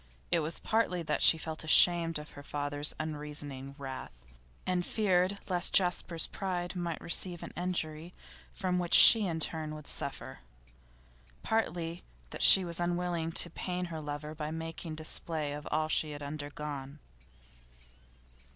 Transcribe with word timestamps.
It 0.31 0.39
was 0.39 0.57
partly 0.57 1.03
that 1.03 1.21
she 1.21 1.37
felt 1.37 1.63
ashamed 1.63 2.17
of 2.17 2.31
her 2.31 2.41
father's 2.41 2.95
unreasoning 2.99 3.75
wrath, 3.77 4.25
and 4.65 4.83
feared 4.83 5.39
lest 5.47 5.75
Jasper's 5.75 6.25
pride 6.25 6.75
might 6.75 6.99
receive 6.99 7.43
an 7.43 7.53
injury 7.55 8.15
from 8.51 8.79
which 8.79 8.95
she 8.95 9.27
in 9.27 9.39
turn 9.39 9.75
would 9.75 9.85
suffer; 9.85 10.39
partly 11.43 12.01
that 12.31 12.41
she 12.41 12.65
was 12.65 12.79
unwilling 12.79 13.31
to 13.33 13.51
pain 13.51 13.85
her 13.93 14.01
lover 14.01 14.33
by 14.33 14.49
making 14.49 14.95
display 14.95 15.53
of 15.53 15.67
all 15.69 15.87
she 15.87 16.13
had 16.13 16.23
undergone. 16.23 16.97